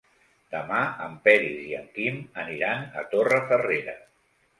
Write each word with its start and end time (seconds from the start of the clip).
Demà 0.53 0.77
en 1.07 1.17
Peris 1.27 1.59
i 1.71 1.75
en 1.79 1.85
Quim 1.97 2.17
aniran 2.45 2.87
a 3.03 3.05
Torrefarrera. 3.13 3.95